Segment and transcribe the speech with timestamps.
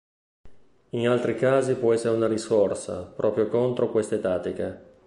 [0.93, 4.97] In altri casi può essere una risorsa proprio contro queste tattiche.